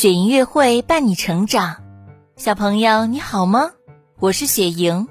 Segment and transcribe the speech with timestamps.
[0.00, 1.76] 雪莹月会伴你成长，
[2.34, 3.72] 小朋友你好吗？
[4.18, 5.08] 我是雪莹。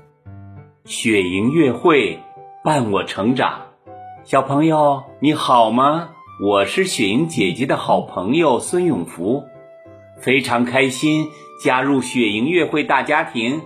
[0.84, 2.24] 雪莹月会
[2.64, 3.68] 伴我成长，
[4.24, 6.10] 小朋友你好吗？
[6.44, 9.44] 我是雪莹姐姐的好朋友孙永福，
[10.20, 11.28] 非常开心
[11.64, 13.62] 加入雪莹月会大家庭，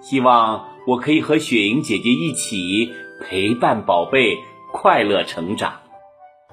[0.00, 2.90] 希望我可以和雪莹姐姐一起
[3.22, 4.38] 陪伴宝贝
[4.72, 5.82] 快乐成长。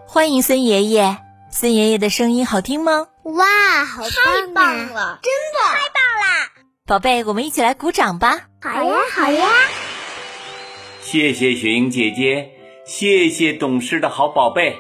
[0.06, 3.08] 欢迎孙爷爷，孙爷爷的声音好听吗？
[3.36, 6.52] 哇，好太棒了，真的太棒啦！
[6.88, 8.48] 宝贝，我们一起来鼓掌吧！
[8.62, 9.48] 好呀，好呀！
[11.02, 12.50] 谢谢雪莹姐姐，
[12.86, 14.78] 谢谢懂事的好宝贝。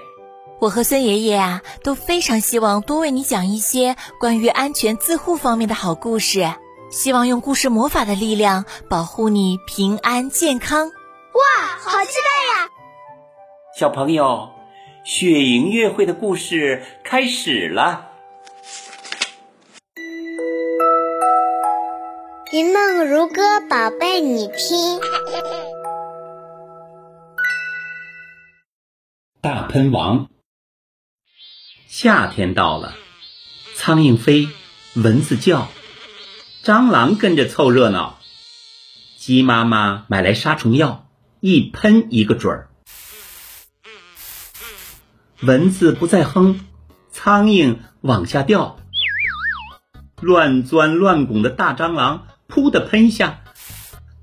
[0.60, 6.52] 我和孙爷爷啊都非常希望多为你讲一些关于安全自护方面的好故事，
[6.90, 10.88] 希望用故事魔法的力量保护你平安健康。
[10.88, 12.70] 哇，好期待呀！
[13.78, 14.50] 小朋友，
[15.06, 18.09] 雪莹月会的故事开始了。
[22.52, 25.00] 云梦如歌，宝贝，你听。
[29.40, 30.32] 大喷王，
[31.88, 32.96] 夏天到了，
[33.76, 34.48] 苍蝇飞，
[34.96, 35.68] 蚊子叫，
[36.64, 38.18] 蟑螂跟着凑热闹。
[39.16, 41.08] 鸡妈妈买来杀虫药，
[41.42, 42.70] 一喷一个准儿。
[45.42, 46.66] 蚊子不再哼，
[47.12, 48.80] 苍蝇往下掉。
[50.20, 52.26] 乱钻乱拱的大蟑螂。
[52.60, 53.42] 噗的喷下，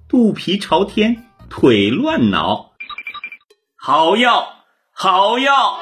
[0.09, 2.73] 肚皮朝天，腿乱挠。
[3.77, 5.79] 好药，好药！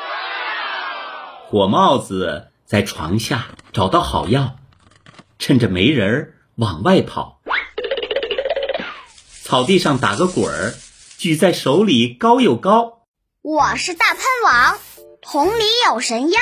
[1.49, 4.57] 火帽子在床下找到好药，
[5.41, 7.41] 趁着没人儿往外跑。
[9.43, 10.75] 草地上打个滚儿，
[11.19, 13.01] 举在手里高又高。
[13.43, 14.79] 我是大喷王，
[15.21, 16.41] 桶里有神药，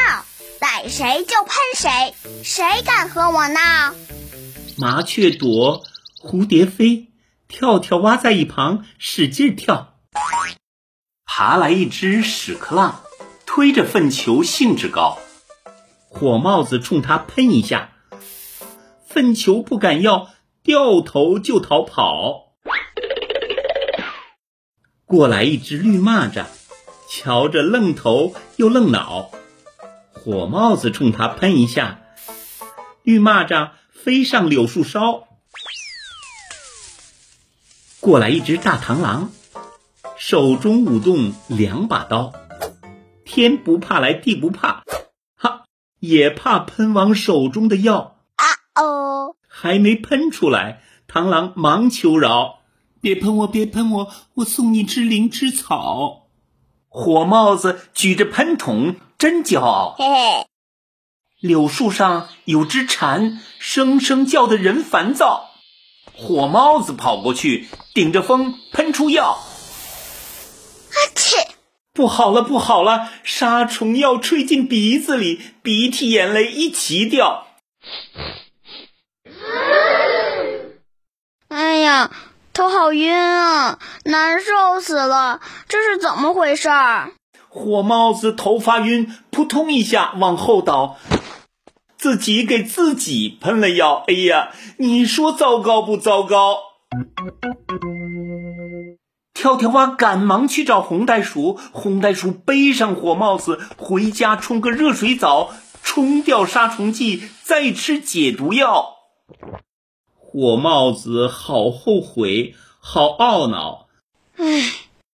[0.60, 3.94] 逮谁就喷谁，谁敢和我闹？
[4.76, 5.84] 麻雀躲。
[6.22, 7.10] 蝴蝶飞，
[7.48, 9.98] 跳跳蛙在一旁使劲跳。
[11.26, 13.00] 爬来一只屎壳郎，
[13.44, 15.18] 推着粪球兴致高。
[16.08, 17.90] 火帽子冲他喷一下，
[19.04, 20.30] 粪球不敢要，
[20.62, 22.52] 掉头就逃跑。
[25.04, 26.44] 过来一只绿蚂蚱，
[27.08, 29.32] 瞧着愣头又愣脑。
[30.12, 32.00] 火帽子冲他喷一下，
[33.02, 35.26] 绿蚂蚱飞上柳树梢。
[38.02, 39.30] 过来一只大螳螂，
[40.18, 42.32] 手中舞动两把刀，
[43.24, 44.82] 天不怕来地不怕，
[45.36, 45.66] 哈，
[46.00, 48.16] 也怕喷王手中的药。
[48.34, 52.58] 啊哦，还没喷出来，螳螂忙求饶
[53.00, 56.26] ：“别喷我，别喷我，我送你只灵芝草。”
[56.90, 59.94] 火帽子举着喷筒，真骄傲。
[59.96, 60.46] 嘿嘿，
[61.38, 65.50] 柳树上有只蝉，声声叫得人烦躁。
[66.14, 69.38] 火帽子跑过去，顶着风喷出药。
[70.90, 71.48] 啊切！
[71.94, 73.10] 不好了，不好了！
[73.22, 77.48] 杀虫药吹进鼻子里，鼻涕眼泪一起掉。
[81.48, 82.10] 哎呀，
[82.54, 85.40] 头好晕啊，难受死了！
[85.68, 87.12] 这是怎么回事儿？
[87.50, 90.96] 火帽子头发晕，扑通一下往后倒。
[91.98, 96.71] 自己给自己喷了药，哎呀，你说糟糕不糟糕？
[99.34, 105.50] 跳跳蛙赶忙去找红袋鼠，红袋鼠背上火帽子回家冲个热水澡，
[105.82, 108.96] 冲掉杀虫剂，再吃解毒药。
[110.14, 113.88] 火帽子好后悔，好懊恼，
[114.36, 114.44] 唉，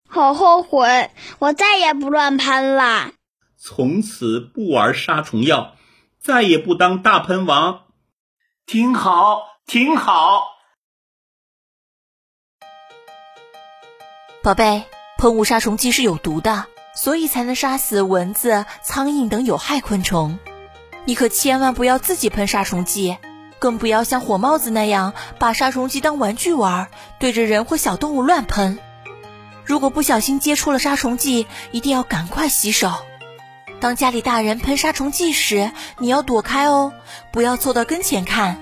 [0.08, 3.12] 好后悔，我再也不乱喷了，
[3.56, 5.74] 从此不玩杀虫药。
[6.20, 7.84] 再也不当大喷王，
[8.66, 10.57] 挺好，挺好。
[14.48, 14.84] 宝贝，
[15.18, 16.64] 喷雾杀虫剂是有毒的，
[16.94, 20.38] 所以才能杀死蚊子、苍蝇等有害昆虫。
[21.04, 23.18] 你可千万不要自己喷杀虫剂，
[23.58, 28.78] 更不要像火帽子那样把杀虫剂当玩具玩，对着人或小动物乱喷。
[29.66, 32.90] 如果不小心接触了杀虫剂，一定要赶快洗手。
[33.80, 36.94] 当家里大人喷杀虫剂时，你要躲开哦，
[37.32, 38.58] 不要凑到跟前看。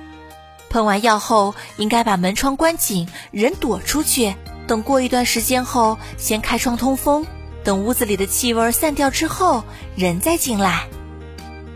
[0.68, 4.34] 喷完药后，应该把门窗关紧，人躲出去。
[4.66, 7.26] 等过一段时间后，先开窗通风。
[7.64, 9.64] 等屋子里的气味散掉之后，
[9.96, 10.88] 人再进来。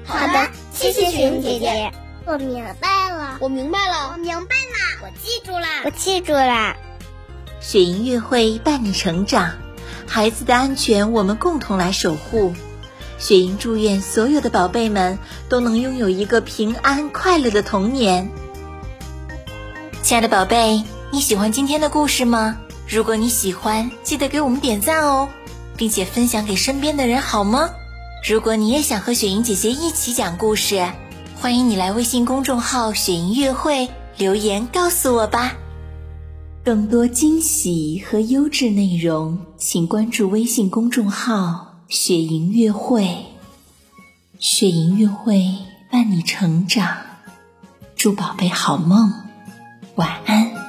[0.05, 1.93] 好的，谢谢雪莹姐姐，
[2.27, 6.77] 我明白了，我明白了，我明白了，我记住了，我记住了。
[7.61, 9.53] 雪莹月会伴你成长，
[10.07, 12.55] 孩子的安全我们共同来守护。
[13.19, 18.31] 雪莹祝愿所有的宝贝们都能拥有一个平安快乐的童年。
[20.03, 22.59] 亲爱的宝贝，你喜欢今天的故事吗？
[22.91, 25.29] 如果你喜欢，记得给我们点赞哦，
[25.77, 27.71] 并且分享给身边的人，好吗？
[28.29, 30.91] 如果你也想和雪莹姐姐一起讲故事，
[31.37, 33.89] 欢迎你来微信公众号“雪莹乐会”
[34.19, 35.55] 留言告诉我吧。
[36.65, 43.25] 更多惊喜和优质内容，请关注微信公众号“雪莹乐会”。
[44.41, 45.55] 雪莹乐会
[45.93, 46.97] 伴你成长，
[47.95, 49.13] 祝宝贝好梦，
[49.95, 50.60] 晚安。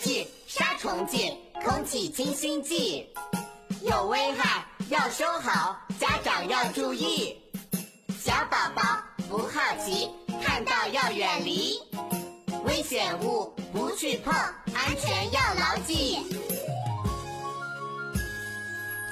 [0.00, 3.08] 剂、杀虫剂、空气清新剂，
[3.82, 7.36] 有危害要收好，家长要注意。
[8.18, 8.82] 小宝宝
[9.28, 10.10] 不好奇，
[10.42, 11.80] 看到要远离，
[12.64, 16.18] 危险物不去碰，安全要牢记。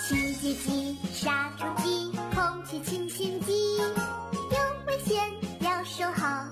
[0.06, 5.18] 清洁剂、杀虫剂、空气清新剂，有危险
[5.60, 6.46] 要收好。